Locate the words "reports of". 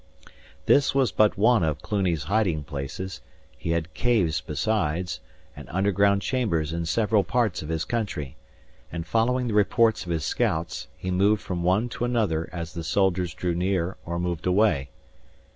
9.53-10.09